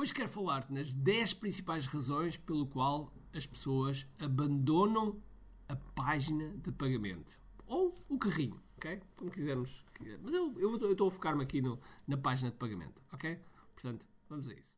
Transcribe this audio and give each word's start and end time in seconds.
Hoje 0.00 0.14
quero 0.14 0.30
falar-te 0.30 0.72
nas 0.72 0.94
10 0.94 1.34
principais 1.34 1.84
razões 1.84 2.34
pelo 2.34 2.64
qual 2.64 3.12
as 3.36 3.44
pessoas 3.44 4.06
abandonam 4.18 5.22
a 5.68 5.76
página 5.76 6.56
de 6.56 6.72
pagamento. 6.72 7.38
Ou 7.66 7.94
o 8.08 8.16
carrinho, 8.16 8.58
ok? 8.78 8.98
Como 9.14 9.30
quisermos. 9.30 9.84
Mas 10.22 10.32
eu, 10.32 10.54
eu 10.58 10.90
estou 10.90 11.08
a 11.08 11.10
focar-me 11.10 11.42
aqui 11.42 11.60
no, 11.60 11.78
na 12.06 12.16
página 12.16 12.50
de 12.50 12.56
pagamento, 12.56 13.02
ok? 13.12 13.38
Portanto, 13.74 14.06
vamos 14.26 14.48
a 14.48 14.54
isso. 14.54 14.74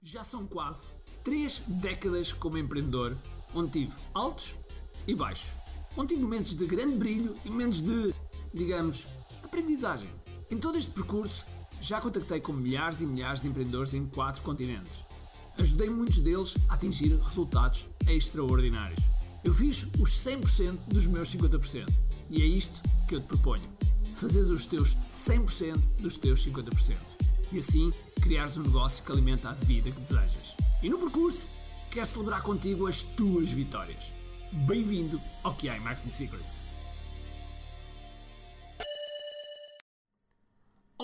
Já 0.00 0.24
são 0.24 0.46
quase 0.46 0.86
3 1.22 1.60
décadas 1.68 2.32
como 2.32 2.56
empreendedor, 2.56 3.14
onde 3.54 3.70
tive 3.70 3.94
altos 4.14 4.56
e 5.06 5.14
baixos. 5.14 5.58
Onde 5.94 6.14
tive 6.14 6.22
momentos 6.22 6.54
de 6.54 6.64
grande 6.64 6.96
brilho 6.96 7.36
e 7.44 7.50
momentos 7.50 7.82
de, 7.82 8.14
digamos, 8.54 9.08
aprendizagem. 9.42 10.08
Em 10.50 10.56
todo 10.56 10.78
este 10.78 10.90
percurso, 10.92 11.44
já 11.80 12.00
contactei 12.00 12.40
com 12.40 12.52
milhares 12.52 13.00
e 13.00 13.06
milhares 13.06 13.40
de 13.40 13.48
empreendedores 13.48 13.94
em 13.94 14.06
quatro 14.06 14.42
continentes. 14.42 15.04
Ajudei 15.58 15.88
muitos 15.88 16.18
deles 16.18 16.56
a 16.68 16.74
atingir 16.74 17.16
resultados 17.18 17.86
extraordinários. 18.06 19.00
Eu 19.44 19.54
fiz 19.54 19.84
os 19.98 20.10
100% 20.10 20.78
dos 20.88 21.06
meus 21.06 21.34
50%. 21.34 21.88
E 22.30 22.42
é 22.42 22.46
isto 22.46 22.82
que 23.06 23.14
eu 23.14 23.20
te 23.20 23.26
proponho. 23.26 23.68
Fazeres 24.14 24.48
os 24.48 24.66
teus 24.66 24.96
100% 25.10 25.76
dos 25.98 26.16
teus 26.16 26.44
50%. 26.46 26.96
E 27.52 27.58
assim 27.58 27.92
criares 28.20 28.56
um 28.56 28.62
negócio 28.62 29.04
que 29.04 29.12
alimenta 29.12 29.50
a 29.50 29.52
vida 29.52 29.90
que 29.90 30.00
desejas. 30.00 30.56
E 30.82 30.88
no 30.88 30.98
percurso, 30.98 31.46
quero 31.90 32.06
celebrar 32.06 32.42
contigo 32.42 32.86
as 32.86 33.02
tuas 33.02 33.50
vitórias. 33.50 34.10
Bem-vindo 34.50 35.20
ao 35.42 35.54
QI 35.54 35.78
Marketing 35.80 36.10
Secrets. 36.10 36.63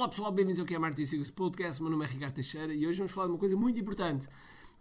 Olá 0.00 0.08
pessoal, 0.08 0.32
bem-vindos 0.32 0.58
ao 0.58 0.64
que 0.64 0.74
é 0.74 0.78
Martin 0.78 1.04
Sigos 1.04 1.30
Podcast. 1.30 1.82
Meu 1.82 1.90
nome 1.90 2.06
é 2.06 2.08
Ricardo 2.08 2.32
Teixeira 2.32 2.72
e 2.72 2.86
hoje 2.86 2.96
vamos 2.96 3.12
falar 3.12 3.26
de 3.26 3.34
uma 3.34 3.38
coisa 3.38 3.54
muito 3.54 3.78
importante 3.78 4.26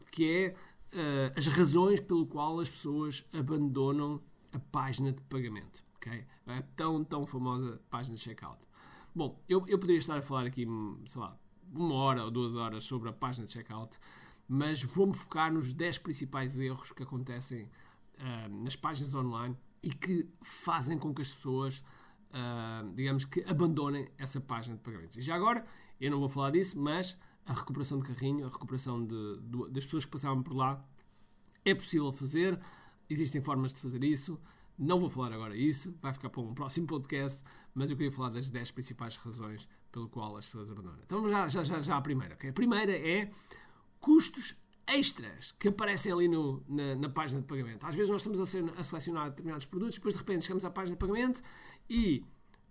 que 0.10 0.26
é 0.26 0.56
uh, 0.94 1.34
as 1.36 1.46
razões 1.48 2.00
pelo 2.00 2.26
qual 2.26 2.58
as 2.58 2.70
pessoas 2.70 3.26
abandonam 3.34 4.24
a 4.54 4.60
página 4.60 5.12
de 5.12 5.22
pagamento. 5.24 5.84
Okay? 5.98 6.26
A 6.48 6.62
tão, 6.74 7.04
tão 7.04 7.28
famosa 7.28 7.82
página 7.90 8.16
de 8.16 8.22
checkout. 8.22 8.66
Bom, 9.14 9.38
eu, 9.50 9.66
eu 9.68 9.78
poderia 9.78 9.98
estar 9.98 10.18
a 10.18 10.22
falar 10.22 10.46
aqui, 10.46 10.66
sei 11.06 11.20
lá, 11.20 11.38
uma 11.70 11.96
hora 11.96 12.24
ou 12.24 12.32
duas 12.32 12.56
horas 12.56 12.86
sobre 12.86 13.10
a 13.10 13.14
página 13.14 13.46
de 13.46 13.52
checkout, 13.52 14.00
mas 14.48 14.82
vou-me 14.84 15.14
focar 15.14 15.52
nos 15.52 15.74
10 15.74 15.98
principais 15.98 16.58
erros 16.58 16.94
que 16.94 17.04
acontecem 17.04 17.66
uh, 18.20 18.64
nas 18.64 18.78
páginas 18.78 19.14
online 19.14 19.58
e 19.84 19.90
que 19.90 20.30
fazem 20.42 20.98
com 20.98 21.14
que 21.14 21.22
as 21.22 21.34
pessoas 21.34 21.84
uh, 22.30 22.94
digamos 22.94 23.26
que 23.26 23.44
abandonem 23.48 24.08
essa 24.18 24.40
página 24.40 24.76
de 24.76 24.82
pagamentos. 24.82 25.18
E 25.18 25.22
já 25.22 25.36
agora, 25.36 25.64
eu 26.00 26.12
não 26.12 26.20
vou 26.20 26.30
falar 26.30 26.52
disso, 26.52 26.80
mas 26.80 27.18
a 27.46 27.54
recuperação 27.54 28.00
de 28.00 28.08
carrinho, 28.08 28.46
a 28.46 28.50
recuperação 28.50 29.06
de, 29.06 29.40
de, 29.42 29.70
das 29.70 29.86
pessoas 29.86 30.06
que 30.06 30.12
passavam 30.12 30.44
por 30.44 30.56
lá, 30.56 30.84
é 31.66 31.74
possível 31.74 32.12
fazer, 32.12 32.60
existem 33.10 33.42
formas 33.42 33.74
de 33.74 33.82
fazer 33.82 34.04
isso. 34.04 34.40
Não 34.78 35.00
vou 35.00 35.10
falar 35.10 35.34
agora 35.34 35.58
isso, 35.58 35.94
vai 36.02 36.14
ficar 36.14 36.30
para 36.30 36.42
um 36.42 36.54
próximo 36.54 36.88
podcast, 36.88 37.42
mas 37.74 37.90
eu 37.90 37.98
queria 37.98 38.12
falar 38.12 38.30
das 38.30 38.50
10 38.50 38.72
principais 38.72 39.18
razões 39.18 39.68
pelo 39.92 40.08
qual 40.08 40.38
as 40.38 40.46
pessoas 40.46 40.72
abandonam. 40.72 41.00
Então 41.04 41.28
já, 41.28 41.48
já, 41.50 41.64
já, 41.64 41.80
já 41.82 41.98
a 41.98 42.02
primeira. 42.02 42.36
A 42.36 42.54
primeira 42.54 42.92
é 42.92 43.30
custos 44.00 44.56
extras 44.96 45.54
que 45.60 45.68
aparecem 45.68 46.12
ali 46.12 46.28
no, 46.28 46.64
na, 46.68 46.96
na, 46.96 47.10
página 47.10 47.42
de 47.42 47.48
pagamento. 47.48 47.86
Às 47.86 47.96
vezes 47.96 48.10
nós 48.10 48.22
estamos 48.22 48.40
a, 48.40 48.84
selecionar 48.84 49.30
determinados 49.30 49.66
produtos, 49.66 49.96
depois 49.96 50.14
de 50.14 50.20
repente 50.20 50.44
chegamos 50.44 50.66
à 50.66 50.70
página 50.70 50.96
de 50.96 51.00
pagamento 51.00 51.42
e 51.90 52.24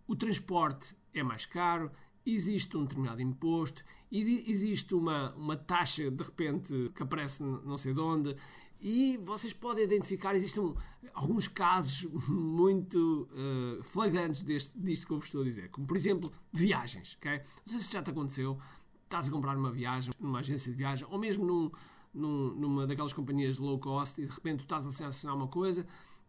o 0.06 0.16
transporte 0.16 0.96
é 1.12 1.22
mais 1.22 1.46
caro, 1.46 1.90
existe 2.24 2.76
um 2.76 2.82
determinado 2.82 3.20
imposto, 3.20 3.82
existe 4.10 4.94
uma, 4.94 5.34
uma 5.34 5.56
taxa 5.56 6.10
de 6.10 6.22
repente 6.22 6.90
que 6.94 7.02
aparece 7.02 7.42
não 7.42 7.76
sei 7.76 7.94
de 7.94 8.00
onde, 8.00 8.36
e 8.80 9.16
vocês 9.18 9.52
podem 9.52 9.84
identificar, 9.84 10.34
existem 10.36 10.74
alguns 11.12 11.48
casos 11.48 12.04
muito 12.28 13.28
uh, 13.32 13.82
flagrantes 13.82 14.44
deste, 14.44 14.78
disto 14.78 15.06
que 15.06 15.12
eu 15.12 15.18
vos 15.18 15.26
estou 15.26 15.42
a 15.42 15.44
dizer, 15.44 15.68
como 15.70 15.86
por 15.86 15.96
exemplo 15.96 16.32
viagens, 16.52 17.16
ok? 17.18 17.38
Não 17.66 17.72
sei 17.72 17.80
se 17.80 17.92
já 17.92 18.02
te 18.02 18.10
aconteceu, 18.10 18.58
estás 19.04 19.28
a 19.28 19.30
comprar 19.30 19.56
uma 19.56 19.72
viagem 19.72 20.12
numa 20.20 20.38
agência 20.38 20.70
de 20.70 20.76
viagem, 20.76 21.06
ou 21.10 21.18
mesmo 21.18 21.44
num, 21.44 21.70
num, 22.12 22.54
numa 22.54 22.86
daquelas 22.86 23.12
companhias 23.12 23.58
low 23.58 23.78
cost 23.78 24.20
e 24.20 24.26
de 24.26 24.30
repente 24.30 24.58
tu 24.58 24.62
estás 24.62 24.86
a 24.86 24.90
selecionar 24.90 25.36
uma 25.36 25.48
coisa 25.48 25.86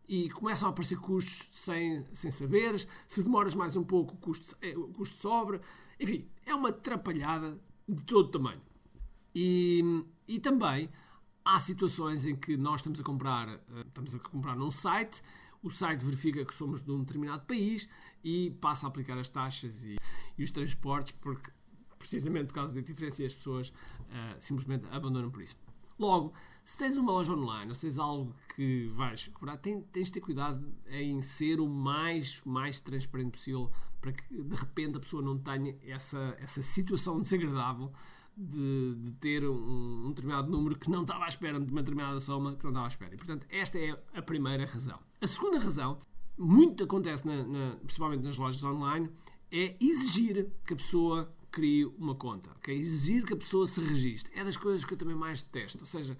e 0.07 0.29
começam 0.31 0.67
a 0.67 0.71
aparecer 0.71 0.97
custos 0.97 1.49
sem, 1.51 2.03
sem 2.13 2.31
saberes, 2.31 2.87
se 3.07 3.21
demoras 3.21 3.53
mais 3.53 3.75
um 3.75 3.83
pouco 3.83 4.15
o 4.15 4.17
custo, 4.17 4.57
é, 4.59 4.75
o 4.75 4.87
custo 4.87 5.21
sobra, 5.21 5.61
enfim, 5.99 6.27
é 6.45 6.55
uma 6.55 6.69
atrapalhada 6.69 7.59
de 7.87 8.03
todo 8.03 8.31
tamanho. 8.31 8.61
E, 9.35 10.03
e 10.27 10.39
também 10.39 10.89
há 11.45 11.59
situações 11.59 12.25
em 12.25 12.35
que 12.35 12.57
nós 12.57 12.79
estamos 12.79 12.99
a 12.99 13.03
comprar, 13.03 13.47
eh, 13.49 13.59
estamos 13.87 14.15
a 14.15 14.19
comprar 14.19 14.55
num 14.55 14.71
site, 14.71 15.21
o 15.61 15.69
site 15.69 16.03
verifica 16.03 16.43
que 16.43 16.55
somos 16.55 16.81
de 16.81 16.91
um 16.91 17.03
determinado 17.03 17.45
país 17.45 17.87
e 18.23 18.51
passa 18.61 18.87
a 18.87 18.89
aplicar 18.89 19.17
as 19.17 19.29
taxas 19.29 19.83
e, 19.83 19.97
e 20.37 20.43
os 20.43 20.51
transportes 20.51 21.11
porque 21.19 21.51
precisamente 21.99 22.47
por 22.47 22.53
causa 22.53 22.73
da 22.73 22.81
diferença 22.81 23.21
e 23.21 23.25
as 23.25 23.33
pessoas 23.33 23.69
uh, 23.69 24.35
simplesmente 24.39 24.87
abandonam 24.89 25.29
por 25.29 25.43
isso. 25.43 25.57
Logo, 25.99 26.33
se 26.63 26.77
tens 26.77 26.97
uma 26.97 27.11
loja 27.11 27.33
online 27.33 27.69
ou 27.69 27.75
se 27.75 27.81
tens 27.81 27.99
algo 27.99 28.33
que 28.55 28.87
vais 28.95 29.27
cobrar, 29.27 29.57
tens, 29.57 29.83
de 29.91 30.11
ter 30.11 30.21
cuidado 30.21 30.65
em 30.87 31.21
ser 31.21 31.59
o 31.59 31.67
mais, 31.67 32.41
mais 32.45 32.79
transparente 32.79 33.31
possível 33.31 33.69
para 33.99 34.13
que 34.13 34.43
de 34.43 34.55
repente 34.55 34.95
a 34.95 34.99
pessoa 34.99 35.21
não 35.21 35.37
tenha 35.37 35.75
essa, 35.85 36.37
essa 36.39 36.61
situação 36.61 37.19
desagradável 37.19 37.91
de, 38.37 38.95
de 38.95 39.11
ter 39.13 39.43
um, 39.43 40.05
um, 40.05 40.09
determinado 40.09 40.49
número 40.49 40.79
que 40.79 40.89
não 40.89 41.01
estava 41.01 41.25
à 41.25 41.27
espera, 41.27 41.59
de 41.59 41.69
uma 41.69 41.81
determinada 41.81 42.19
soma 42.21 42.55
que 42.55 42.63
não 42.63 42.71
estava 42.71 42.87
à 42.87 42.89
espera. 42.89 43.13
E, 43.13 43.17
portanto, 43.17 43.45
esta 43.49 43.77
é 43.77 44.01
a 44.13 44.21
primeira 44.21 44.65
razão. 44.65 44.97
A 45.19 45.27
segunda 45.27 45.59
razão, 45.59 45.97
muito 46.37 46.83
acontece 46.83 47.27
na, 47.27 47.45
na, 47.45 47.75
principalmente 47.77 48.23
nas 48.23 48.37
lojas 48.37 48.63
online, 48.63 49.09
é 49.51 49.75
exigir 49.81 50.49
que 50.65 50.73
a 50.73 50.77
pessoa 50.77 51.35
crie 51.51 51.85
uma 51.97 52.15
conta, 52.15 52.51
ok? 52.51 52.75
Exigir 52.75 53.25
que 53.25 53.33
a 53.33 53.37
pessoa 53.37 53.65
se 53.67 53.81
registre. 53.81 54.31
É 54.35 54.43
das 54.43 54.57
coisas 54.57 54.83
que 54.85 54.93
eu 54.93 54.97
também 54.97 55.15
mais 55.15 55.41
detesto. 55.41 55.79
Ou 55.79 55.85
seja, 55.85 56.17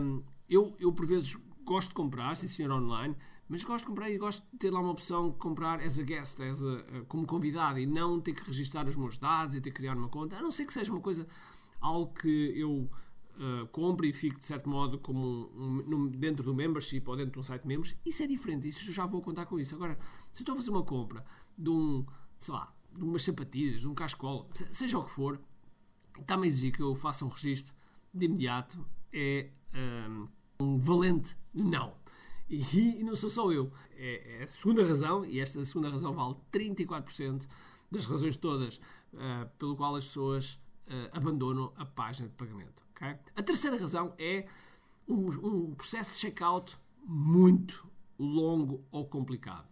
um, 0.00 0.22
eu, 0.48 0.74
eu 0.78 0.92
por 0.92 1.06
vezes 1.06 1.36
gosto 1.64 1.90
de 1.90 1.94
comprar, 1.94 2.34
sim 2.36 2.48
senhor, 2.48 2.72
online, 2.72 3.14
mas 3.48 3.64
gosto 3.64 3.84
de 3.84 3.88
comprar 3.88 4.10
e 4.10 4.18
gosto 4.18 4.44
de 4.52 4.58
ter 4.58 4.70
lá 4.70 4.80
uma 4.80 4.90
opção 4.90 5.30
de 5.30 5.36
comprar 5.36 5.80
as 5.80 5.98
a 5.98 6.02
guest, 6.02 6.40
as 6.40 6.62
a, 6.62 7.04
como 7.08 7.26
convidado, 7.26 7.78
e 7.78 7.86
não 7.86 8.20
ter 8.20 8.32
que 8.32 8.44
registrar 8.44 8.88
os 8.88 8.96
meus 8.96 9.18
dados 9.18 9.54
e 9.54 9.60
ter 9.60 9.70
que 9.70 9.76
criar 9.76 9.96
uma 9.96 10.08
conta, 10.08 10.36
a 10.36 10.42
não 10.42 10.50
ser 10.50 10.64
que 10.64 10.72
seja 10.72 10.90
uma 10.92 11.00
coisa, 11.00 11.26
algo 11.80 12.12
que 12.14 12.52
eu 12.56 12.90
uh, 13.38 13.66
compre 13.68 14.08
e 14.08 14.12
fique 14.12 14.38
de 14.38 14.46
certo 14.46 14.68
modo 14.68 14.98
como 14.98 15.50
um, 15.54 15.94
um, 15.94 16.08
dentro 16.08 16.44
do 16.44 16.54
membership 16.54 17.02
ou 17.06 17.16
dentro 17.16 17.32
de 17.32 17.38
um 17.38 17.42
site 17.42 17.62
de 17.62 17.68
membros, 17.68 17.96
isso 18.04 18.22
é 18.22 18.26
diferente, 18.26 18.68
isso 18.68 18.92
já 18.92 19.06
vou 19.06 19.20
contar 19.20 19.46
com 19.46 19.58
isso. 19.58 19.74
Agora, 19.74 19.98
se 20.32 20.40
eu 20.40 20.44
estou 20.44 20.52
a 20.54 20.56
fazer 20.56 20.70
uma 20.70 20.82
compra 20.82 21.24
de 21.56 21.70
um, 21.70 22.04
sei 22.36 22.54
lá, 22.54 22.74
umas 23.00 23.24
sapatilhas, 23.24 23.84
um 23.84 23.94
cascola, 23.94 24.46
seja 24.52 24.98
o 24.98 25.04
que 25.04 25.10
for, 25.10 25.40
está-me 26.18 26.44
a 26.44 26.48
exigir 26.48 26.72
que 26.72 26.82
eu 26.82 26.94
faça 26.94 27.24
um 27.24 27.28
registro 27.28 27.74
de 28.12 28.26
imediato, 28.26 28.86
é 29.12 29.50
um, 30.08 30.24
um 30.60 30.78
valente 30.78 31.36
não. 31.52 31.94
E, 32.48 33.00
e, 33.00 33.02
não 33.04 33.14
sou 33.14 33.28
só 33.28 33.52
eu. 33.52 33.70
É, 33.92 34.40
é, 34.40 34.44
a 34.44 34.48
segunda 34.48 34.84
razão, 34.84 35.24
e 35.24 35.38
esta 35.38 35.62
segunda 35.64 35.90
razão 35.90 36.12
vale 36.12 36.36
34% 36.50 37.46
das 37.90 38.06
razões 38.06 38.36
todas 38.36 38.76
uh, 38.76 39.48
pelo 39.58 39.76
qual 39.76 39.96
as 39.96 40.06
pessoas 40.06 40.54
uh, 40.86 41.10
abandonam 41.12 41.72
a 41.76 41.84
página 41.84 42.28
de 42.28 42.34
pagamento. 42.34 42.82
Okay? 42.92 43.16
A 43.36 43.42
terceira 43.42 43.76
razão 43.76 44.14
é 44.18 44.46
um, 45.06 45.28
um 45.46 45.74
processo 45.74 46.14
de 46.14 46.20
checkout 46.20 46.78
muito 47.04 47.86
longo 48.18 48.84
ou 48.90 49.06
complicado. 49.06 49.68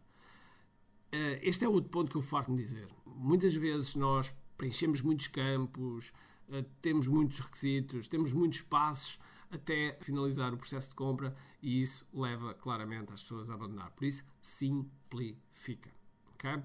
Uh, 1.12 1.38
este 1.41 1.64
é 1.64 1.69
outro 1.69 1.91
ponto 1.91 2.10
que 2.10 2.16
eu 2.16 2.22
farto-me 2.22 2.58
dizer. 2.58 2.88
Muitas 3.16 3.54
vezes 3.54 3.94
nós 3.94 4.37
preenchemos 4.56 5.00
muitos 5.03 5.27
campos, 5.27 6.12
uh, 6.49 6.62
temos 6.81 7.06
muitos 7.06 7.41
requisitos, 7.41 8.09
temos 8.09 8.32
muitos 8.32 8.61
passos 8.62 9.19
até 9.50 9.96
finalizar 10.00 10.52
o 10.52 10.56
processo 10.56 10.90
de 10.90 10.94
compra 10.94 11.35
e 11.62 11.81
isso 11.81 12.06
leva 12.12 12.55
claramente 12.55 13.12
as 13.12 13.23
pessoas 13.23 13.50
a 13.50 13.55
abandonar. 13.55 13.90
Por 13.93 14.05
isso, 14.05 14.25
simplifica. 14.43 15.90
Okay? 16.35 16.62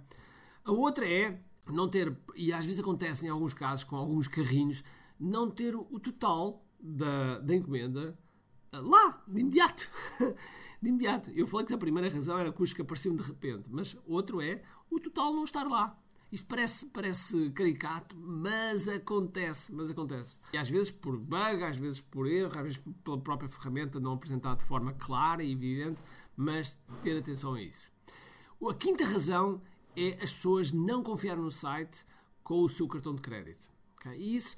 A 0.66 0.72
outra 0.72 1.08
é 1.08 1.42
não 1.68 1.88
ter, 1.90 2.16
e 2.36 2.52
às 2.52 2.66
vezes 2.66 2.80
acontece 2.80 3.25
em 3.25 3.30
alguns 3.30 3.54
casos 3.54 3.84
com 3.84 3.96
alguns 3.96 4.28
carrinhos, 4.28 4.84
não 5.20 5.50
ter 5.50 5.75
o 5.75 6.00
total 6.00 6.66
da, 6.80 7.40
da 7.40 7.56
encomenda 7.56 8.18
lá, 8.74 9.24
de 9.28 9.42
imediato. 9.42 9.90
de 10.81 10.90
imediato. 10.90 11.31
Eu 11.31 11.46
falei 11.46 11.66
que 11.66 11.74
a 11.74 11.78
primeira 11.78 12.10
razão 12.10 12.40
era 12.40 12.52
custos 12.52 12.74
que 12.74 12.81
apareciam 12.81 13.16
de 13.16 13.24
repente, 13.24 13.70
mas 13.72 13.98
outro 14.06 14.42
é 14.42 14.62
o 14.90 15.00
total 15.00 15.34
não 15.34 15.44
estar 15.44 15.64
lá. 15.68 15.98
Isto 16.31 16.48
parece, 16.48 16.86
parece 16.88 17.50
caricato, 17.51 18.16
mas 18.16 18.88
acontece, 18.88 19.74
mas 19.74 19.92
acontece. 19.92 20.39
E 20.54 20.57
às 20.57 20.69
vezes 20.69 20.89
por 20.89 21.18
bug, 21.18 21.63
às 21.63 21.75
vezes 21.75 22.00
por 22.00 22.25
erro, 22.25 22.51
às 22.56 22.63
vezes 22.63 22.81
pela 23.04 23.19
própria 23.19 23.50
ferramenta 23.50 24.00
não 24.00 24.13
apresentar 24.13 24.56
de 24.56 24.63
forma 24.63 24.94
clara 24.94 25.44
e 25.44 25.51
evidente, 25.51 26.01
mas 26.38 26.80
ter 27.01 27.18
atenção 27.18 27.56
a 27.56 27.62
isso. 27.62 27.92
A 28.66 28.74
quinta 28.74 29.04
razão 29.04 29.62
é 29.95 30.18
as 30.22 30.33
pessoas 30.33 30.72
não 30.72 31.04
confiar 31.04 31.36
no 31.36 31.51
site 31.51 32.06
com 32.44 32.62
o 32.62 32.69
seu 32.69 32.88
cartão 32.88 33.13
de 33.13 33.22
crédito. 33.22 33.69
Okay? 33.95 34.18
E 34.18 34.36
isso 34.36 34.56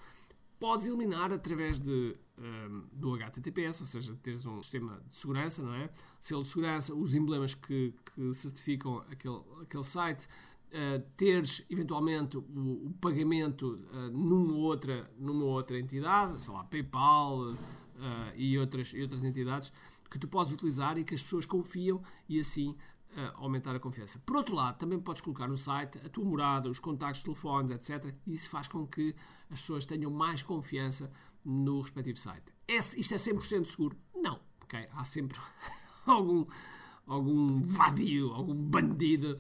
podes 0.60 0.88
eliminar 0.88 1.32
através 1.34 1.80
de, 1.80 2.16
um, 2.38 2.88
do 2.92 3.14
HTTPS, 3.16 3.82
ou 3.82 3.88
seja, 3.88 4.16
teres 4.24 4.46
um 4.46 4.62
sistema 4.62 5.02
de 5.10 5.18
segurança, 5.18 5.62
não 5.62 5.74
é? 5.74 5.90
Selo 6.20 6.44
de 6.44 6.50
segurança, 6.50 6.94
os 6.94 7.16
emblemas 7.16 7.54
que, 7.54 7.94
que 8.14 8.34
certificam 8.34 9.00
aquele, 9.10 9.42
aquele 9.62 9.84
site, 9.84 10.28
uh, 10.74 11.04
teres 11.16 11.64
eventualmente 11.70 12.38
o, 12.38 12.42
o 12.42 12.94
pagamento 13.00 13.80
uh, 13.92 14.10
numa, 14.12 14.56
outra, 14.56 15.10
numa 15.18 15.46
outra 15.46 15.80
entidade, 15.80 16.42
sei 16.42 16.54
lá, 16.54 16.64
PayPal 16.64 17.52
uh, 17.52 17.56
e, 18.36 18.58
outras, 18.58 18.94
e 18.94 19.02
outras 19.02 19.24
entidades 19.24 19.72
que 20.10 20.18
tu 20.18 20.28
podes 20.28 20.52
utilizar 20.52 20.98
e 20.98 21.04
que 21.04 21.14
as 21.14 21.22
pessoas 21.22 21.46
confiam 21.46 22.02
e 22.28 22.40
assim 22.40 22.76
aumentar 23.36 23.76
a 23.76 23.80
confiança. 23.80 24.20
Por 24.26 24.38
outro 24.38 24.56
lado, 24.56 24.80
também 24.80 25.00
podes 25.00 25.22
colocar 25.22 25.48
no 25.48 25.56
site 25.56 26.00
a 26.04 26.10
tua 26.10 26.26
morada, 26.26 26.68
os 26.68 26.80
contactos, 26.80 27.22
telefones, 27.22 27.70
etc. 27.70 28.12
E 28.26 28.34
isso 28.34 28.50
faz 28.50 28.68
com 28.68 28.88
que 28.88 29.16
as 29.52 29.62
pessoas 29.62 29.86
tenham 29.86 30.10
mais 30.10 30.42
confiança 30.42 31.12
no 31.46 31.82
respectivo 31.82 32.18
site. 32.18 32.52
É, 32.68 32.78
isto 32.78 33.14
é 33.14 33.18
100% 33.18 33.66
seguro? 33.66 33.96
Não. 34.16 34.40
Okay? 34.64 34.88
Há 34.94 35.06
sempre 35.06 35.38
algum, 36.08 36.44
algum 37.06 37.62
vadio, 37.62 38.34
algum 38.34 38.56
bandido, 38.56 39.38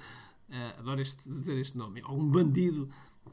uh, 0.53 0.79
adoro 0.79 1.01
este, 1.01 1.29
dizer 1.29 1.57
este 1.57 1.77
nome, 1.77 2.01
algum 2.01 2.29
bandido 2.29 2.89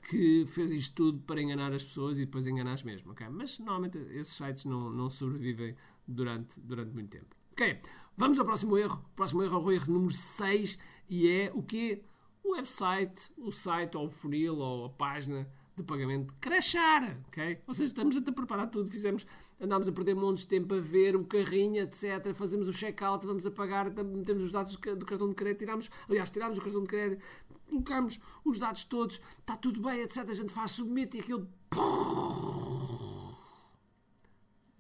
que 0.09 0.45
fez 0.47 0.71
isto 0.71 0.95
tudo 0.95 1.21
para 1.21 1.41
enganar 1.41 1.73
as 1.73 1.85
pessoas 1.85 2.19
e 2.19 2.25
depois 2.25 2.47
enganar 2.47 2.77
mesmo. 2.85 3.13
Okay? 3.13 3.29
Mas 3.29 3.59
normalmente 3.59 3.99
esses 3.99 4.35
sites 4.35 4.65
não, 4.65 4.91
não 4.91 5.11
sobrevivem 5.11 5.77
durante, 6.07 6.61
durante 6.61 6.93
muito 6.93 7.11
tempo. 7.11 7.37
Ok, 7.53 7.81
vamos 8.17 8.39
ao 8.39 8.45
próximo 8.45 8.79
erro. 8.79 9.05
O 9.13 9.17
próximo 9.17 9.43
erro 9.43 9.59
é 9.59 9.63
o 9.63 9.73
erro 9.73 9.93
número 9.93 10.15
6 10.15 10.79
e 11.09 11.29
é 11.29 11.51
o 11.55 11.63
que? 11.63 12.03
O 12.43 12.53
website, 12.53 13.31
o 13.37 13.53
site 13.53 13.97
ou 13.97 14.07
o 14.07 14.11
funil 14.11 14.57
ou 14.57 14.87
a 14.87 14.91
página 14.91 15.47
de 15.81 15.87
pagamento 15.87 16.35
crashar, 16.41 17.19
ok? 17.29 17.61
Ou 17.67 17.75
seja, 17.75 17.87
estamos 17.87 18.17
a 18.17 18.21
preparar 18.21 18.69
tudo, 18.71 18.91
fizemos, 18.91 19.27
andámos 19.61 19.89
a 19.89 19.93
perder 19.93 20.15
montes 20.15 20.45
de 20.45 20.49
tempo 20.49 20.75
a 20.75 20.81
ver 20.81 21.17
o 21.17 21.25
carrinho, 21.25 21.83
etc. 21.83 22.33
Fazemos 22.35 22.69
o 22.69 22.73
check-out, 22.73 23.27
vamos 23.27 23.45
a 23.47 23.51
pagar, 23.51 23.91
metemos 23.91 24.45
os 24.45 24.53
dados 24.53 24.77
do 24.77 25.07
cartão 25.07 25.29
de 25.29 25.35
crédito, 25.35 25.61
tiramos, 25.61 25.91
aliás, 26.09 26.31
tiramos 26.31 26.59
o 26.59 26.61
cartão 26.61 26.83
de 26.83 26.89
crédito, 26.89 27.25
colocamos 27.69 28.21
os 28.45 28.59
dados 28.59 28.85
todos, 28.85 29.21
está 29.39 29.57
tudo 29.57 29.81
bem, 29.81 30.01
etc. 30.03 30.29
A 30.29 30.35
gente 30.35 30.53
faz 30.53 30.73
submit 30.73 31.17
e 31.17 31.21
aquilo. 31.21 31.49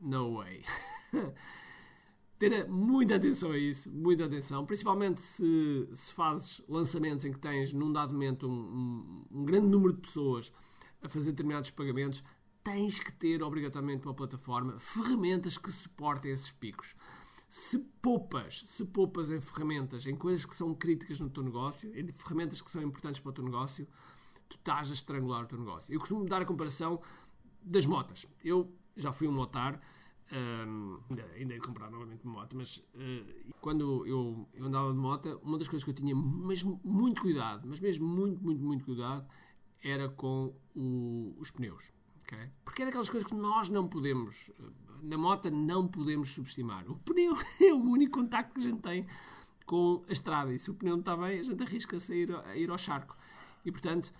No 0.00 0.38
way. 0.38 0.64
ter 2.41 2.67
muita 2.67 3.17
atenção 3.17 3.52
a 3.52 3.58
isso, 3.58 3.91
muita 3.91 4.25
atenção, 4.25 4.64
principalmente 4.64 5.20
se, 5.20 5.87
se 5.93 6.11
fazes 6.14 6.62
lançamentos 6.67 7.26
em 7.26 7.32
que 7.32 7.38
tens 7.38 7.70
num 7.70 7.93
dado 7.93 8.14
momento 8.14 8.49
um, 8.49 8.50
um, 8.50 9.41
um, 9.41 9.44
grande 9.44 9.67
número 9.67 9.93
de 9.93 10.00
pessoas 10.00 10.50
a 11.02 11.08
fazer 11.08 11.32
determinados 11.32 11.70
pagamentos, 11.70 12.23
tens 12.62 13.00
que 13.00 13.12
ter 13.12 13.43
obrigatoriamente 13.43 14.06
uma 14.06 14.14
plataforma, 14.14 14.79
ferramentas 14.79 15.56
que 15.56 15.73
suportem 15.73 16.32
esses 16.32 16.50
picos. 16.52 16.94
Se 17.49 17.79
poupas, 18.00 18.62
se 18.67 18.85
poupas 18.85 19.31
em 19.31 19.41
ferramentas, 19.41 20.06
em 20.06 20.14
coisas 20.14 20.47
que 20.47 20.55
são 20.55 20.75
críticas 20.75 21.19
no 21.19 21.29
teu 21.29 21.43
negócio, 21.43 21.91
em 21.99 22.12
ferramentas 22.12 22.62
que 22.62 22.70
são 22.70 22.82
importantes 22.82 23.20
para 23.20 23.31
o 23.31 23.32
teu 23.32 23.44
negócio, 23.44 23.88
tu 24.49 24.56
estás 24.56 24.91
a 24.91 24.94
estrangular 24.94 25.44
o 25.44 25.47
teu 25.47 25.58
negócio. 25.58 25.93
Eu 25.93 25.99
costumo 25.99 26.25
dar 26.26 26.43
a 26.43 26.44
comparação 26.44 27.00
das 27.62 27.87
motas. 27.87 28.26
Eu 28.44 28.73
já 28.97 29.12
fui 29.12 29.26
um 29.26 29.32
motar, 29.32 29.81
um, 30.32 31.00
ainda, 31.08 31.25
ainda 31.35 31.55
de 31.55 31.61
comprar 31.61 31.91
novamente 31.91 32.25
uma 32.25 32.35
moto, 32.35 32.56
mas 32.56 32.76
uh, 32.94 33.55
quando 33.61 34.06
eu, 34.06 34.49
eu 34.55 34.64
andava 34.67 34.93
de 34.93 34.99
moto, 34.99 35.41
uma 35.43 35.58
das 35.58 35.67
coisas 35.67 35.82
que 35.82 35.91
eu 35.91 35.94
tinha 35.94 36.14
mesmo 36.14 36.81
muito 36.85 37.20
cuidado, 37.20 37.67
mas 37.67 37.81
mesmo 37.81 38.06
muito, 38.06 38.43
muito, 38.43 38.62
muito 38.62 38.85
cuidado, 38.85 39.26
era 39.82 40.09
com 40.09 40.55
o, 40.75 41.35
os 41.38 41.50
pneus. 41.50 41.93
Okay? 42.23 42.50
Porque 42.65 42.82
é 42.82 42.87
daquelas 42.87 43.11
coisas 43.11 43.29
que 43.29 43.35
nós 43.35 43.69
não 43.69 43.88
podemos, 43.88 44.50
na 45.03 45.19
moto, 45.19 45.50
não 45.50 45.88
podemos 45.88 46.31
subestimar. 46.31 46.88
O 46.91 46.97
pneu 46.97 47.37
é 47.61 47.73
o 47.73 47.82
único 47.82 48.19
contacto 48.19 48.55
que 48.55 48.61
a 48.61 48.71
gente 48.71 48.81
tem 48.81 49.06
com 49.67 50.05
a 50.09 50.12
estrada. 50.12 50.53
E 50.53 50.59
se 50.59 50.71
o 50.71 50.75
pneu 50.75 50.94
não 50.94 51.00
está 51.00 51.17
bem, 51.17 51.41
a 51.41 51.43
gente 51.43 51.62
arrisca-se 51.62 52.12
a 52.12 52.17
ir, 52.17 52.35
a 52.35 52.56
ir 52.56 52.71
ao 52.71 52.79
charco. 52.79 53.17
E 53.65 53.71
portanto, 53.71 54.12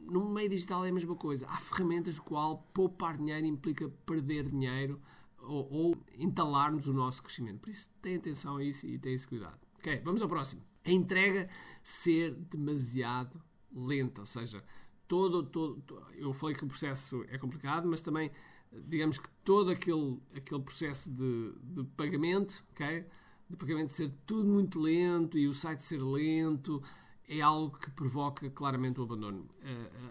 no 0.00 0.28
meio 0.28 0.48
digital 0.48 0.84
é 0.84 0.90
a 0.90 0.92
mesma 0.92 1.16
coisa. 1.16 1.46
Há 1.48 1.56
ferramentas 1.56 2.18
qual 2.18 2.58
poupar 2.72 3.16
dinheiro 3.16 3.46
implica 3.46 3.88
perder 4.06 4.46
dinheiro 4.46 5.00
ou, 5.40 5.70
ou 5.70 5.96
entalar-nos 6.18 6.86
o 6.88 6.92
nosso 6.92 7.22
crescimento. 7.22 7.60
Por 7.60 7.70
isso, 7.70 7.90
tem 8.00 8.16
atenção 8.16 8.56
a 8.56 8.64
isso 8.64 8.86
e 8.86 8.98
tem 8.98 9.14
esse 9.14 9.26
cuidado. 9.26 9.58
Ok, 9.78 10.00
vamos 10.04 10.22
ao 10.22 10.28
próximo. 10.28 10.62
A 10.84 10.90
entrega 10.90 11.48
ser 11.82 12.34
demasiado 12.34 13.40
lenta, 13.72 14.20
ou 14.20 14.26
seja, 14.26 14.62
todo, 15.08 15.42
todo, 15.42 15.82
eu 16.14 16.32
falei 16.32 16.54
que 16.54 16.64
o 16.64 16.68
processo 16.68 17.24
é 17.28 17.38
complicado, 17.38 17.86
mas 17.88 18.02
também, 18.02 18.30
digamos 18.72 19.18
que 19.18 19.28
todo 19.44 19.70
aquele, 19.70 20.20
aquele 20.34 20.62
processo 20.62 21.10
de, 21.10 21.52
de 21.62 21.84
pagamento, 21.96 22.64
ok? 22.72 23.06
De 23.48 23.56
pagamento 23.56 23.92
ser 23.92 24.10
tudo 24.26 24.48
muito 24.48 24.80
lento 24.80 25.38
e 25.38 25.46
o 25.46 25.54
site 25.54 25.82
ser 25.84 26.02
lento, 26.02 26.82
é 27.28 27.40
algo 27.40 27.78
que 27.78 27.90
provoca 27.90 28.48
claramente 28.50 29.00
o 29.00 29.02
abandono. 29.02 29.48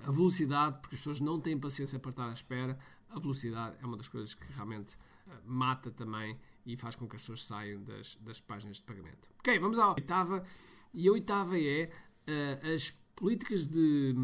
A 0.03 0.11
velocidade, 0.11 0.79
porque 0.81 0.95
as 0.95 1.01
pessoas 1.01 1.19
não 1.19 1.39
têm 1.39 1.59
paciência 1.59 1.99
para 1.99 2.11
estar 2.11 2.29
à 2.29 2.33
espera, 2.33 2.77
a 3.09 3.19
velocidade 3.19 3.75
é 3.81 3.85
uma 3.85 3.97
das 3.97 4.07
coisas 4.07 4.33
que 4.33 4.51
realmente 4.53 4.97
mata 5.45 5.91
também 5.91 6.37
e 6.65 6.75
faz 6.75 6.95
com 6.95 7.07
que 7.07 7.15
as 7.15 7.21
pessoas 7.21 7.45
saiam 7.45 7.83
das, 7.83 8.15
das 8.21 8.39
páginas 8.39 8.77
de 8.77 8.83
pagamento. 8.83 9.29
Ok, 9.39 9.57
vamos 9.59 9.77
à 9.77 9.89
oitava. 9.89 10.43
E 10.93 11.07
a 11.07 11.11
oitava 11.11 11.59
é 11.59 11.89
uh, 12.27 12.73
as 12.73 12.91
políticas 13.15 13.67
de. 13.67 14.15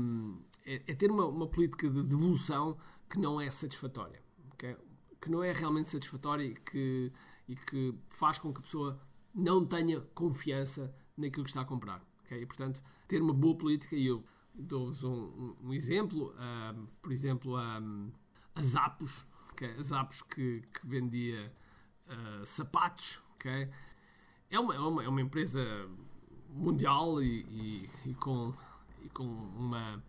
É, 0.69 0.75
é 0.86 0.94
ter 0.94 1.10
uma, 1.10 1.25
uma, 1.25 1.48
política 1.48 1.89
de 1.89 2.04
devolução 2.04 2.77
que 3.10 3.18
não 3.18 3.42
é 3.42 3.50
satisfatória. 3.50 4.21
Okay? 4.54 4.77
Que 5.19 5.30
não 5.30 5.44
é 5.44 5.51
realmente 5.51 5.89
satisfatória 5.89 6.44
e 6.44 6.54
que, 6.54 7.12
e 7.48 7.56
que 7.56 7.95
faz 8.10 8.38
com 8.38 8.54
que 8.54 8.60
a 8.60 8.62
pessoa 8.62 9.01
não 9.33 9.66
tenha 9.66 10.00
confiança 10.13 10.94
naquilo 11.18 11.44
que 11.44 11.50
está 11.50 11.62
a 11.62 11.66
comprar. 11.66 12.06
Okay? 12.25 12.44
E, 12.44 12.45
portanto, 12.45 12.83
ter 13.07 13.19
uma 13.19 13.33
boa 13.33 13.57
política, 13.57 13.95
e 13.95 14.06
eu 14.06 14.24
dou-vos 14.54 15.04
um, 15.04 15.56
um, 15.63 15.74
exemplo, 15.74 16.36
uh, 16.36 16.88
por 17.01 17.12
exemplo, 17.12 17.56
a 17.56 17.81
Zappos 18.62 19.25
okay? 19.54 19.69
a 19.69 20.06
que, 20.06 20.62
que 20.62 20.88
vendia 20.88 21.51
uh, 22.07 22.45
sapatos, 22.45 23.22
okay? 23.36 23.69
é, 24.50 24.60
uma, 24.60 24.75
é, 24.75 24.80
uma, 24.80 25.04
é 25.04 25.07
uma 25.07 25.22
empresa 25.22 25.62
mundial 26.50 27.22
e, 27.22 27.42
e, 27.42 27.89
e 28.10 28.13
com, 28.15 28.54
e 29.01 29.10
com 29.10 29.25
uma, 29.25 30.04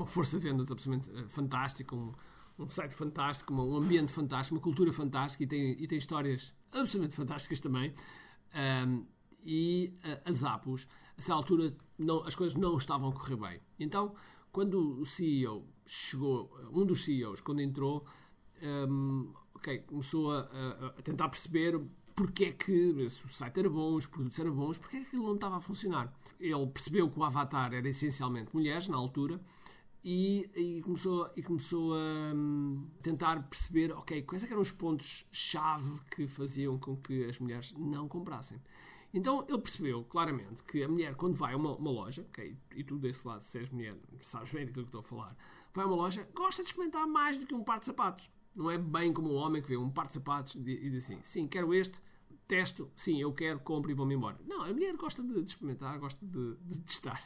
uma 0.00 0.06
força 0.06 0.38
de 0.38 0.42
vendas 0.42 0.70
absolutamente 0.70 1.10
ah, 1.14 1.28
fantástica, 1.28 1.94
um, 1.94 2.12
um 2.58 2.68
site 2.70 2.94
fantástico, 2.94 3.54
um 3.54 3.76
ambiente 3.76 4.12
fantástico, 4.12 4.56
uma 4.56 4.62
cultura 4.62 4.92
fantástica 4.92 5.44
e 5.44 5.46
tem, 5.46 5.70
e 5.72 5.86
tem 5.86 5.98
histórias 5.98 6.54
absolutamente 6.72 7.16
fantásticas 7.16 7.60
também. 7.60 7.92
Um, 8.86 9.06
e 9.42 9.94
uh, 10.04 10.28
a 10.28 10.32
Zappos, 10.32 10.86
a 11.16 11.18
essa 11.18 11.34
altura, 11.34 11.72
não, 11.98 12.24
as 12.24 12.34
coisas 12.34 12.58
não 12.58 12.76
estavam 12.76 13.10
a 13.10 13.12
correr 13.12 13.36
bem. 13.36 13.60
Então, 13.78 14.14
quando 14.52 15.00
o 15.00 15.06
CEO 15.06 15.66
chegou, 15.86 16.50
um 16.72 16.84
dos 16.84 17.04
CEOs, 17.04 17.40
quando 17.40 17.60
entrou, 17.60 18.04
um, 18.62 19.32
okay, 19.54 19.78
começou 19.78 20.32
a, 20.32 20.40
a, 20.98 21.02
tentar 21.02 21.28
perceber 21.28 21.80
porque 22.14 22.44
é 22.44 22.52
que 22.52 23.08
se 23.08 23.24
o 23.24 23.28
site 23.28 23.60
era 23.60 23.70
bom, 23.70 23.94
os 23.94 24.04
produtos 24.04 24.38
eram 24.38 24.52
bons, 24.52 24.76
porque 24.76 24.98
é 24.98 25.00
que 25.00 25.06
aquilo 25.06 25.26
não 25.26 25.36
estava 25.36 25.56
a 25.56 25.60
funcionar. 25.60 26.12
Ele 26.38 26.66
percebeu 26.66 27.08
que 27.08 27.18
o 27.18 27.24
avatar 27.24 27.72
era 27.72 27.88
essencialmente 27.88 28.54
mulheres 28.54 28.88
na 28.88 28.98
altura 28.98 29.40
e, 30.02 30.50
e 30.54 30.82
começou, 30.82 31.30
e 31.36 31.42
começou 31.42 31.94
a 31.94 32.34
um, 32.34 32.88
tentar 33.02 33.42
perceber, 33.48 33.92
ok, 33.92 34.22
quais 34.22 34.44
é 34.44 34.46
eram 34.46 34.60
os 34.60 34.70
pontos-chave 34.70 36.00
que 36.10 36.26
faziam 36.26 36.78
com 36.78 36.96
que 36.96 37.24
as 37.24 37.38
mulheres 37.38 37.72
não 37.76 38.08
comprassem. 38.08 38.60
Então 39.12 39.44
ele 39.48 39.58
percebeu 39.58 40.04
claramente 40.04 40.62
que 40.62 40.82
a 40.82 40.88
mulher, 40.88 41.14
quando 41.16 41.34
vai 41.34 41.52
a 41.52 41.56
uma, 41.56 41.76
uma 41.76 41.90
loja, 41.90 42.22
okay, 42.22 42.56
e 42.74 42.84
tu 42.84 42.96
desse 42.98 43.26
lado, 43.26 43.42
se 43.42 43.58
és 43.58 43.68
mulher, 43.70 43.96
sabes 44.20 44.52
bem 44.52 44.64
daquilo 44.64 44.84
que 44.84 44.96
estou 44.96 45.00
a 45.00 45.04
falar, 45.04 45.36
vai 45.74 45.84
a 45.84 45.88
uma 45.88 45.96
loja, 45.96 46.28
gosta 46.34 46.62
de 46.62 46.68
experimentar 46.68 47.06
mais 47.06 47.36
do 47.36 47.46
que 47.46 47.54
um 47.54 47.64
par 47.64 47.80
de 47.80 47.86
sapatos. 47.86 48.30
Não 48.56 48.70
é 48.70 48.78
bem 48.78 49.12
como 49.12 49.28
o 49.28 49.34
homem 49.34 49.60
que 49.62 49.68
vê 49.68 49.76
um 49.76 49.90
par 49.90 50.08
de 50.08 50.14
sapatos 50.14 50.54
e 50.54 50.90
diz 50.90 51.04
assim: 51.04 51.20
sim, 51.22 51.46
quero 51.46 51.72
este, 51.72 52.00
testo, 52.50 52.90
sim, 52.96 53.20
eu 53.20 53.32
quero, 53.32 53.60
compro 53.60 53.90
e 53.92 53.94
vou-me 53.94 54.14
embora. 54.14 54.36
Não, 54.44 54.62
a 54.62 54.72
mulher 54.72 54.96
gosta 54.96 55.22
de, 55.22 55.34
de 55.34 55.50
experimentar, 55.50 55.98
gosta 56.00 56.24
de, 56.26 56.56
de, 56.56 56.80
testar. 56.80 57.22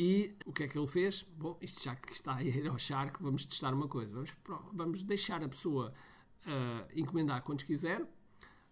E 0.00 0.36
o 0.46 0.52
que 0.52 0.62
é 0.62 0.68
que 0.68 0.78
ele 0.78 0.86
fez? 0.86 1.24
Bom, 1.36 1.58
isto 1.60 1.82
já 1.82 1.96
que 1.96 2.12
está 2.12 2.36
a 2.36 2.44
ir 2.44 2.68
ao 2.68 2.78
charco, 2.78 3.20
vamos 3.20 3.44
testar 3.44 3.74
uma 3.74 3.88
coisa. 3.88 4.14
Vamos, 4.14 4.32
vamos 4.72 5.02
deixar 5.02 5.42
a 5.42 5.48
pessoa 5.48 5.92
uh, 6.46 6.86
encomendar 6.94 7.42
quantos 7.42 7.64
quiser, 7.64 8.08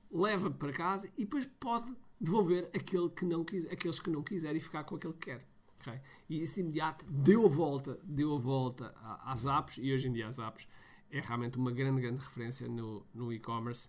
leva 0.08 0.48
para 0.52 0.72
casa 0.72 1.10
e 1.18 1.24
depois 1.24 1.44
pode 1.58 1.92
devolver 2.20 2.70
aquele 2.72 3.10
que 3.10 3.24
não 3.24 3.44
quiser, 3.44 3.72
aqueles 3.72 3.98
que 3.98 4.08
não 4.08 4.22
quiser 4.22 4.54
e 4.54 4.60
ficar 4.60 4.84
com 4.84 4.94
aquele 4.94 5.14
que 5.14 5.32
quer. 5.32 5.44
Okay? 5.80 6.00
E 6.28 6.44
isso 6.44 6.54
de 6.54 6.60
imediato 6.60 7.04
deu 7.06 7.44
a 7.44 7.48
volta, 7.48 7.98
deu 8.04 8.32
a 8.36 8.38
volta 8.38 8.94
às 9.24 9.46
apps 9.46 9.78
e 9.78 9.92
hoje 9.92 10.06
em 10.06 10.12
dia 10.12 10.28
as 10.28 10.38
apps 10.38 10.68
é 11.10 11.20
realmente 11.20 11.58
uma 11.58 11.72
grande, 11.72 12.02
grande 12.02 12.20
referência 12.20 12.68
no, 12.68 13.04
no 13.12 13.32
e-commerce, 13.32 13.88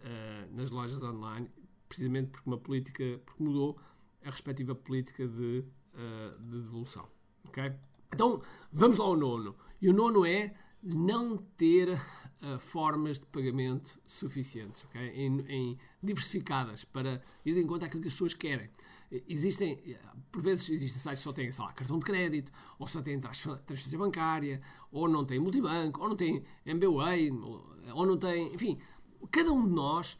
uh, 0.00 0.52
nas 0.52 0.70
lojas 0.70 1.00
online, 1.04 1.48
precisamente 1.88 2.32
porque 2.32 2.50
uma 2.50 2.58
política, 2.58 3.20
porque 3.24 3.40
mudou 3.40 3.78
a 4.24 4.30
respectiva 4.30 4.74
política 4.74 5.28
de, 5.28 5.64
uh, 5.94 6.38
de 6.40 6.62
devolução. 6.62 7.08
Okay? 7.48 7.72
Então, 8.12 8.40
vamos 8.72 8.98
lá 8.98 9.04
ao 9.04 9.16
nono. 9.16 9.56
E 9.80 9.88
o 9.88 9.92
nono 9.92 10.24
é 10.24 10.54
não 10.82 11.36
ter 11.36 11.90
uh, 11.90 12.58
formas 12.58 13.20
de 13.20 13.26
pagamento 13.26 14.00
suficientes, 14.04 14.84
okay? 14.84 15.10
em, 15.10 15.40
em, 15.48 15.78
diversificadas 16.02 16.84
para 16.84 17.22
ir 17.44 17.54
de 17.54 17.60
encontro 17.60 17.86
àquilo 17.86 18.02
que 18.02 18.08
as 18.08 18.14
pessoas 18.14 18.34
querem. 18.34 18.68
Existem, 19.28 19.78
por 20.30 20.42
vezes, 20.42 20.70
existem 20.70 21.00
sites 21.00 21.18
que 21.20 21.24
só 21.24 21.32
têm, 21.32 21.52
sei 21.52 21.62
lá, 21.62 21.72
cartão 21.72 21.98
de 21.98 22.04
crédito, 22.04 22.50
ou 22.78 22.88
só 22.88 23.02
têm 23.02 23.20
transferência 23.20 23.98
bancária, 23.98 24.60
ou 24.90 25.06
não 25.06 25.24
têm 25.24 25.38
multibanco, 25.38 26.00
ou 26.00 26.08
não 26.08 26.16
têm 26.16 26.42
MBWay, 26.64 27.30
ou 27.94 28.06
não 28.06 28.16
têm, 28.16 28.54
enfim, 28.54 28.78
cada 29.30 29.52
um 29.52 29.68
de 29.68 29.74
nós 29.74 30.18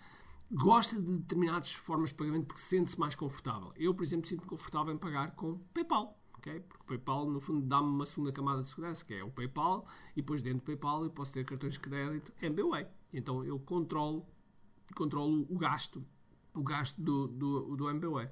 gosta 0.52 1.00
de 1.00 1.18
determinadas 1.18 1.72
formas 1.72 2.10
de 2.10 2.16
pagamento 2.16 2.46
porque 2.46 2.60
sente-se 2.60 3.00
mais 3.00 3.14
confortável. 3.14 3.72
Eu, 3.76 3.94
por 3.94 4.02
exemplo, 4.02 4.28
sinto-me 4.28 4.48
confortável 4.48 4.92
em 4.92 4.98
pagar 4.98 5.34
com 5.34 5.58
PayPal. 5.72 6.18
Okay? 6.38 6.60
Porque 6.60 6.82
o 6.82 6.86
PayPal, 6.86 7.30
no 7.30 7.40
fundo, 7.40 7.64
dá-me 7.66 7.88
uma 7.88 8.04
segunda 8.04 8.32
camada 8.32 8.60
de 8.60 8.68
segurança, 8.68 9.04
que 9.04 9.14
é 9.14 9.24
o 9.24 9.30
PayPal, 9.30 9.86
e 10.12 10.16
depois 10.16 10.42
dentro 10.42 10.58
do 10.58 10.64
PayPal 10.64 11.04
eu 11.04 11.10
posso 11.10 11.32
ter 11.32 11.44
cartões 11.44 11.74
de 11.74 11.80
crédito 11.80 12.32
MBWay. 12.42 12.86
Então 13.12 13.44
eu 13.44 13.58
controlo, 13.58 14.26
controlo 14.94 15.46
o 15.48 15.56
gasto, 15.56 16.04
o 16.52 16.62
gasto 16.62 17.00
do, 17.00 17.28
do, 17.28 17.76
do 17.76 17.88
MBWay. 17.88 18.28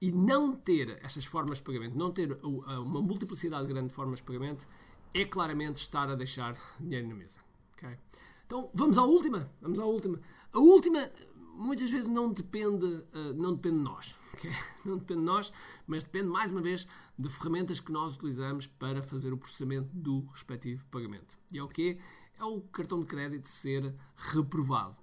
E 0.00 0.12
não 0.12 0.52
ter 0.52 0.98
estas 1.02 1.24
formas 1.24 1.58
de 1.58 1.64
pagamento, 1.64 1.96
não 1.96 2.12
ter 2.12 2.38
uma 2.44 3.00
multiplicidade 3.00 3.66
grande 3.66 3.88
de 3.88 3.94
formas 3.94 4.18
de 4.18 4.24
pagamento, 4.24 4.68
é 5.14 5.24
claramente 5.24 5.78
estar 5.78 6.10
a 6.10 6.14
deixar 6.14 6.54
dinheiro 6.78 7.08
na 7.08 7.14
mesa. 7.14 7.40
Okay? 7.72 7.98
Então 8.46 8.70
vamos 8.72 8.96
à 8.96 9.02
última. 9.02 9.50
Vamos 9.60 9.78
à 9.78 9.84
última. 9.84 10.20
A 10.52 10.58
última 10.58 11.10
muitas 11.56 11.90
vezes 11.90 12.06
não 12.06 12.32
depende, 12.32 12.84
uh, 12.84 13.34
não 13.34 13.54
depende 13.54 13.78
de 13.78 13.82
nós. 13.82 14.16
Okay? 14.36 14.52
Não 14.84 14.98
depende 14.98 15.20
de 15.20 15.26
nós, 15.26 15.52
mas 15.86 16.04
depende, 16.04 16.28
mais 16.28 16.50
uma 16.50 16.60
vez, 16.60 16.86
de 17.18 17.28
ferramentas 17.30 17.80
que 17.80 17.90
nós 17.90 18.16
utilizamos 18.16 18.66
para 18.66 19.02
fazer 19.02 19.32
o 19.32 19.38
processamento 19.38 19.88
do 19.94 20.26
respectivo 20.26 20.84
pagamento. 20.86 21.38
E 21.50 21.58
é 21.58 21.62
o 21.62 21.68
quê? 21.68 21.98
É 22.38 22.44
o 22.44 22.60
cartão 22.60 23.00
de 23.00 23.06
crédito 23.06 23.48
ser 23.48 23.94
reprovado. 24.14 24.94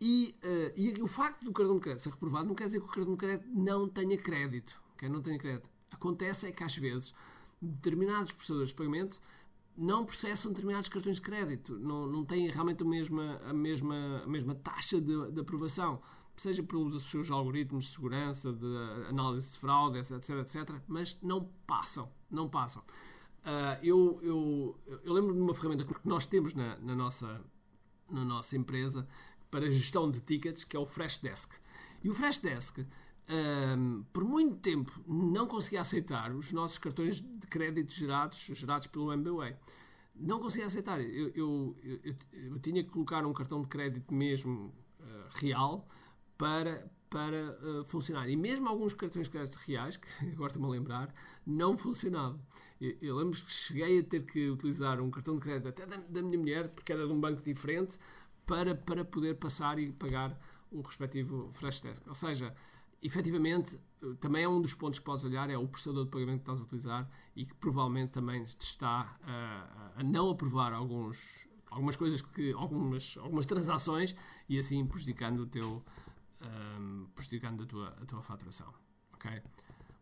E, 0.00 0.36
uh, 0.44 0.72
e 0.76 1.02
o 1.02 1.08
facto 1.08 1.44
do 1.44 1.52
cartão 1.52 1.74
de 1.74 1.80
crédito 1.80 2.02
ser 2.02 2.10
reprovado 2.10 2.46
não 2.46 2.54
quer 2.54 2.66
dizer 2.66 2.78
que 2.78 2.86
o 2.86 2.88
cartão 2.88 3.14
de 3.14 3.18
crédito 3.18 3.48
não 3.52 3.88
tenha 3.88 4.16
crédito. 4.16 4.80
Okay? 4.94 5.08
Não 5.08 5.20
tenha 5.20 5.38
crédito. 5.38 5.68
Acontece 5.90 6.46
é 6.46 6.52
que, 6.52 6.62
às 6.62 6.76
vezes, 6.76 7.12
determinados 7.60 8.30
processadores 8.32 8.68
de 8.68 8.76
pagamento 8.76 9.20
não 9.76 10.04
processam 10.04 10.50
determinados 10.50 10.88
cartões 10.88 11.16
de 11.16 11.22
crédito, 11.22 11.78
não, 11.78 12.06
não 12.06 12.24
têm 12.24 12.50
realmente 12.50 12.82
a 12.82 12.86
mesma, 12.86 13.40
a 13.44 13.52
mesma, 13.52 14.22
a 14.24 14.28
mesma 14.28 14.54
taxa 14.54 15.00
de, 15.00 15.30
de 15.30 15.40
aprovação, 15.40 16.00
seja 16.36 16.62
pelos 16.62 17.02
seus 17.04 17.30
algoritmos 17.30 17.84
de 17.86 17.90
segurança, 17.92 18.52
de 18.52 18.66
análise 19.08 19.50
de 19.52 19.58
fraude, 19.58 19.98
etc, 19.98 20.30
etc, 20.40 20.80
mas 20.86 21.18
não 21.22 21.48
passam, 21.66 22.10
não 22.30 22.48
passam. 22.48 22.82
Uh, 23.42 23.78
eu, 23.82 24.20
eu, 24.22 24.80
eu 25.04 25.12
lembro 25.12 25.34
de 25.34 25.40
uma 25.40 25.54
ferramenta 25.54 25.84
que 25.84 26.08
nós 26.08 26.26
temos 26.26 26.54
na, 26.54 26.76
na, 26.78 26.94
nossa, 26.94 27.40
na 28.10 28.24
nossa 28.24 28.56
empresa 28.56 29.06
para 29.50 29.70
gestão 29.70 30.10
de 30.10 30.20
tickets, 30.20 30.64
que 30.64 30.76
é 30.76 30.80
o 30.80 30.86
Freshdesk. 30.86 31.52
E 32.02 32.08
o 32.08 32.14
Freshdesk 32.14 32.86
um, 33.30 34.04
por 34.12 34.24
muito 34.24 34.56
tempo 34.56 34.92
não 35.06 35.46
conseguia 35.46 35.80
aceitar 35.80 36.32
os 36.32 36.52
nossos 36.52 36.78
cartões 36.78 37.20
de 37.20 37.46
crédito 37.46 37.92
gerados, 37.92 38.38
gerados 38.52 38.86
pelo 38.86 39.12
MBWay. 39.12 39.56
Não 40.14 40.40
conseguia 40.40 40.66
aceitar. 40.66 41.00
Eu, 41.00 41.30
eu, 41.34 41.76
eu, 41.82 42.14
eu 42.32 42.58
tinha 42.58 42.82
que 42.82 42.90
colocar 42.90 43.24
um 43.24 43.32
cartão 43.32 43.62
de 43.62 43.68
crédito 43.68 44.12
mesmo 44.12 44.72
uh, 45.00 45.38
real 45.40 45.86
para, 46.36 46.90
para 47.08 47.58
uh, 47.62 47.84
funcionar. 47.84 48.28
E 48.28 48.36
mesmo 48.36 48.68
alguns 48.68 48.92
cartões 48.92 49.26
de 49.26 49.30
crédito 49.30 49.56
reais, 49.66 49.96
que 49.96 50.08
agora 50.32 50.48
estou-me 50.48 50.68
a 50.68 50.70
lembrar, 50.70 51.14
não 51.46 51.76
funcionavam. 51.78 52.40
Eu, 52.80 52.96
eu 53.00 53.16
lembro 53.16 53.38
que 53.38 53.50
cheguei 53.50 54.00
a 54.00 54.02
ter 54.02 54.26
que 54.26 54.50
utilizar 54.50 55.00
um 55.00 55.10
cartão 55.10 55.36
de 55.36 55.40
crédito 55.40 55.68
até 55.68 55.86
da, 55.86 55.96
da 55.96 56.22
minha 56.22 56.38
mulher, 56.38 56.68
porque 56.68 56.92
era 56.92 57.06
de 57.06 57.12
um 57.12 57.20
banco 57.20 57.42
diferente, 57.42 57.98
para, 58.44 58.74
para 58.74 59.04
poder 59.04 59.36
passar 59.36 59.78
e 59.78 59.92
pagar 59.92 60.38
o 60.70 60.80
respectivo 60.80 61.50
flash 61.52 61.80
desk. 61.80 62.06
Ou 62.08 62.14
seja, 62.14 62.54
efetivamente, 63.02 63.80
também 64.20 64.44
é 64.44 64.48
um 64.48 64.60
dos 64.60 64.74
pontos 64.74 64.98
que 64.98 65.04
podes 65.04 65.24
olhar, 65.24 65.50
é 65.50 65.58
o 65.58 65.66
processador 65.66 66.04
de 66.04 66.10
pagamento 66.10 66.38
que 66.38 66.42
estás 66.42 66.60
a 66.60 66.62
utilizar 66.62 67.10
e 67.34 67.44
que 67.44 67.54
provavelmente 67.54 68.10
também 68.10 68.44
te 68.44 68.60
está 68.60 69.16
a, 69.22 69.92
a 69.96 70.04
não 70.04 70.30
aprovar 70.30 70.72
alguns, 70.72 71.48
algumas 71.70 71.96
coisas, 71.96 72.22
que, 72.22 72.52
algumas, 72.52 73.16
algumas 73.18 73.46
transações 73.46 74.14
e 74.48 74.58
assim 74.58 74.86
prejudicando, 74.86 75.40
o 75.40 75.46
teu, 75.46 75.84
um, 76.78 77.06
prejudicando 77.14 77.64
a, 77.64 77.66
tua, 77.66 77.88
a 77.88 78.06
tua 78.06 78.22
faturação. 78.22 78.72
ok 79.14 79.42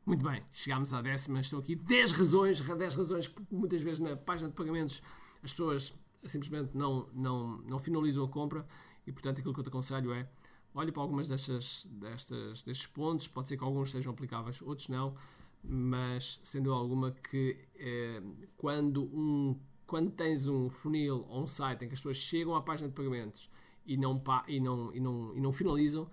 Muito 0.04 0.24
bem, 0.24 0.42
chegámos 0.50 0.92
à 0.92 1.00
décima, 1.00 1.40
estão 1.40 1.58
aqui 1.58 1.74
10 1.74 2.12
razões, 2.12 2.60
10 2.60 2.94
razões 2.94 3.28
que 3.28 3.42
muitas 3.50 3.80
vezes 3.80 3.98
na 3.98 4.14
página 4.14 4.50
de 4.50 4.54
pagamentos 4.54 5.02
as 5.42 5.52
pessoas 5.52 5.94
simplesmente 6.24 6.76
não, 6.76 7.08
não, 7.14 7.58
não 7.62 7.78
finalizam 7.78 8.24
a 8.24 8.28
compra 8.28 8.66
e 9.06 9.12
portanto 9.12 9.38
aquilo 9.38 9.54
que 9.54 9.60
eu 9.60 9.64
te 9.64 9.68
aconselho 9.68 10.12
é 10.12 10.28
olhe 10.74 10.92
para 10.92 11.02
algumas 11.02 11.28
destas, 11.28 11.86
destas, 11.90 12.62
destes 12.62 12.86
pontos, 12.86 13.28
pode 13.28 13.48
ser 13.48 13.56
que 13.56 13.64
alguns 13.64 13.90
sejam 13.90 14.12
aplicáveis, 14.12 14.62
outros 14.62 14.88
não, 14.88 15.14
mas 15.62 16.40
sendo 16.42 16.72
alguma 16.72 17.10
que 17.10 17.56
eh, 17.76 18.22
quando, 18.56 19.04
um, 19.04 19.58
quando 19.86 20.10
tens 20.10 20.46
um 20.46 20.70
funil 20.70 21.26
ou 21.28 21.42
um 21.42 21.46
site 21.46 21.84
em 21.84 21.88
que 21.88 21.94
as 21.94 22.00
pessoas 22.00 22.16
chegam 22.16 22.54
à 22.54 22.62
página 22.62 22.88
de 22.88 22.94
pagamentos 22.94 23.50
e 23.84 23.96
não, 23.96 24.22
e 24.46 24.60
não, 24.60 24.94
e 24.94 25.00
não, 25.00 25.36
e 25.36 25.40
não 25.40 25.52
finalizam, 25.52 26.08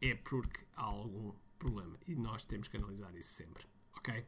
é 0.00 0.14
porque 0.14 0.60
há 0.76 0.84
algum 0.84 1.32
problema. 1.58 1.96
E 2.06 2.14
nós 2.14 2.44
temos 2.44 2.68
que 2.68 2.76
analisar 2.76 3.14
isso 3.16 3.34
sempre, 3.34 3.64
ok? 3.96 4.24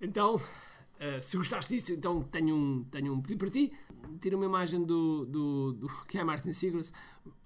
Então, 0.00 0.36
uh, 0.36 1.20
se 1.20 1.36
gostaste 1.36 1.74
disto, 1.74 1.92
então 1.92 2.22
tenho 2.22 2.56
um, 2.56 2.84
tenho 2.84 3.12
um 3.14 3.20
pedido 3.20 3.38
para 3.38 3.50
ti, 3.50 3.72
tira 4.20 4.36
uma 4.36 4.46
imagem 4.46 4.84
do, 4.84 5.24
do, 5.26 5.72
do 5.72 5.88
que 6.06 6.18
é 6.18 6.24
Martin 6.24 6.52
Secrets, 6.52 6.92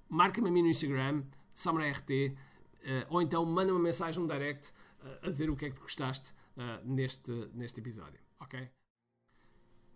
marca-me 0.08 0.48
a 0.48 0.52
mim 0.52 0.62
no 0.62 0.68
Instagram, 0.68 1.24
SamuraiRT, 1.54 2.10
uh, 2.10 2.38
eh, 2.82 3.06
ou 3.08 3.22
então 3.22 3.44
manda 3.44 3.72
uma 3.72 3.80
mensagem 3.80 4.22
no 4.22 4.28
direct 4.28 4.72
uh, 5.02 5.26
a 5.26 5.28
dizer 5.28 5.50
o 5.50 5.56
que 5.56 5.66
é 5.66 5.70
que 5.70 5.80
gostaste 5.80 6.32
uh, 6.56 6.84
neste, 6.84 7.32
neste 7.54 7.80
episódio, 7.80 8.20
ok? 8.40 8.70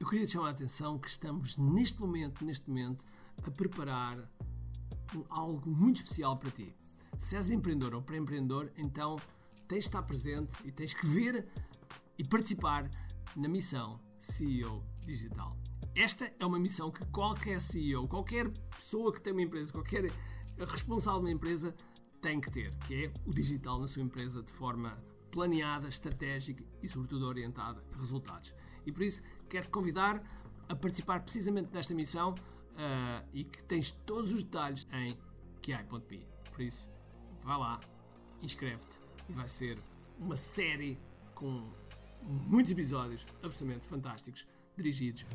Eu 0.01 0.07
queria 0.07 0.25
te 0.25 0.33
chamar 0.33 0.49
a 0.49 0.51
atenção 0.51 0.99
que 0.99 1.09
estamos 1.09 1.57
neste 1.57 2.01
momento, 2.01 2.45
neste 2.45 2.69
momento, 2.69 3.05
a 3.45 3.51
preparar 3.51 4.31
algo 5.29 5.69
muito 5.69 5.97
especial 5.97 6.37
para 6.37 6.51
ti. 6.51 6.75
Se 7.19 7.37
és 7.37 7.51
empreendedor 7.51 7.95
ou 7.95 8.03
pré-empreendedor, 8.03 8.71
então 8.77 9.17
tens 9.67 9.81
de 9.81 9.89
estar 9.89 10.03
presente 10.03 10.57
e 10.65 10.71
tens 10.71 10.95
que 10.95 11.07
ver 11.07 11.47
e 12.17 12.25
participar 12.25 12.89
na 13.35 13.49
missão 13.49 14.01
CEO 14.19 14.85
Digital. 15.05 15.57
Esta 15.99 16.33
é 16.39 16.47
uma 16.47 16.61
missão 16.61 16.93
que 16.93 17.05
qualquer 17.07 17.61
CEO, 17.61 18.07
qualquer 18.07 18.49
pessoa 18.71 19.13
que 19.13 19.21
tem 19.21 19.33
uma 19.33 19.43
empresa, 19.43 19.73
qualquer 19.73 20.09
responsável 20.57 21.19
de 21.19 21.27
uma 21.27 21.33
empresa 21.33 21.75
tem 22.21 22.41
que 22.41 22.49
ter, 22.53 22.73
que 22.87 23.07
é 23.07 23.13
o 23.27 23.35
digital 23.35 23.81
na 23.81 23.89
sua 23.89 24.01
empresa 24.01 24.41
de 24.41 24.53
forma 24.53 24.97
planeada, 25.33 25.89
estratégica 25.89 26.65
e, 26.81 26.89
sobretudo, 26.89 27.27
orientada 27.27 27.85
a 27.93 27.99
resultados. 27.99 28.55
E 28.87 28.93
por 28.93 29.03
isso 29.03 29.23
quero-te 29.49 29.73
convidar 29.73 30.23
a 30.69 30.77
participar 30.77 31.19
precisamente 31.21 31.71
desta 31.71 31.93
missão 31.93 32.31
uh, 32.31 33.29
e 33.33 33.43
que 33.43 33.61
tens 33.65 33.91
todos 33.91 34.33
os 34.33 34.45
detalhes 34.45 34.87
em 34.93 35.19
kiai.me. 35.61 36.25
Por 36.53 36.61
isso, 36.61 36.89
vai 37.43 37.59
lá, 37.59 37.81
inscreve-te 38.41 39.01
e 39.29 39.33
vai 39.33 39.49
ser 39.49 39.83
uma 40.17 40.37
série 40.37 40.97
com 41.35 41.69
muitos 42.23 42.71
episódios 42.71 43.27
absolutamente 43.43 43.89
fantásticos 43.89 44.47
dirigidos 44.77 45.27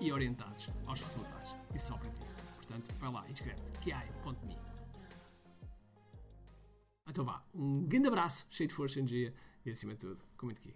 e 0.00 0.12
orientados 0.12 0.68
aos 0.86 1.00
resultados. 1.00 1.54
E 1.74 1.78
só 1.78 1.96
para 1.96 2.10
ti. 2.10 2.20
Portanto, 2.56 2.94
vai 2.98 3.12
lá, 3.12 3.28
inscreve-te. 3.28 3.72
kiai.me 3.80 4.58
Então 7.08 7.24
vá, 7.24 7.42
um 7.54 7.86
grande 7.86 8.08
abraço, 8.08 8.46
cheio 8.50 8.68
de 8.68 8.74
força 8.74 8.98
e 8.98 9.00
energia 9.00 9.34
e 9.64 9.70
acima 9.70 9.92
de 9.92 10.00
tudo, 10.00 10.24
com 10.36 10.46
muito 10.46 10.58
aqui. 10.58 10.74